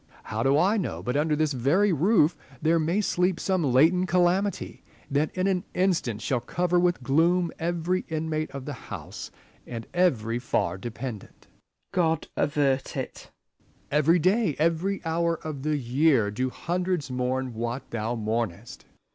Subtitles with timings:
[0.23, 4.81] How do I know but under this very roof there may sleep some latent calamity,
[5.11, 9.29] that in an instant shall cover with gloom every inmate of the house,
[9.67, 11.45] and every far dependent
[11.93, 12.97] 1 Spenser, God avert it!
[13.19, 13.27] Essex.
[13.91, 18.85] Every day, every hour of the year, do hundreds mourn what thou mournest.